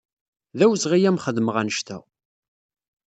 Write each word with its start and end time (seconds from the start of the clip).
D 0.57 0.59
awezɣi 0.63 0.97
ad 1.03 1.07
am-xedmeɣ 1.09 1.55
anect-a. 1.61 1.97